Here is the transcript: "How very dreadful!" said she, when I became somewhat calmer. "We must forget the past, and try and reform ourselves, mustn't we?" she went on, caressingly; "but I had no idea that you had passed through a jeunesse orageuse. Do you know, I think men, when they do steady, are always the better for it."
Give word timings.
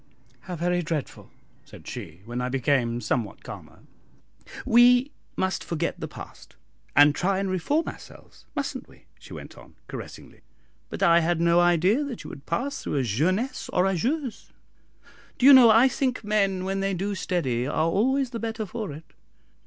"How 0.39 0.55
very 0.55 0.81
dreadful!" 0.81 1.29
said 1.63 1.87
she, 1.87 2.21
when 2.25 2.41
I 2.41 2.49
became 2.49 3.01
somewhat 3.01 3.43
calmer. 3.43 3.81
"We 4.65 5.11
must 5.37 5.63
forget 5.63 5.99
the 5.99 6.07
past, 6.07 6.55
and 6.95 7.13
try 7.13 7.37
and 7.37 7.51
reform 7.51 7.87
ourselves, 7.87 8.47
mustn't 8.55 8.87
we?" 8.87 9.05
she 9.19 9.33
went 9.33 9.59
on, 9.59 9.75
caressingly; 9.87 10.41
"but 10.89 11.03
I 11.03 11.19
had 11.19 11.39
no 11.39 11.59
idea 11.59 12.03
that 12.03 12.23
you 12.23 12.31
had 12.31 12.47
passed 12.47 12.83
through 12.83 12.95
a 12.95 13.03
jeunesse 13.03 13.69
orageuse. 13.71 14.49
Do 15.37 15.45
you 15.45 15.53
know, 15.53 15.69
I 15.69 15.87
think 15.87 16.23
men, 16.23 16.63
when 16.65 16.79
they 16.79 16.95
do 16.95 17.13
steady, 17.13 17.67
are 17.67 17.85
always 17.85 18.31
the 18.31 18.39
better 18.39 18.65
for 18.65 18.91
it." 18.91 19.13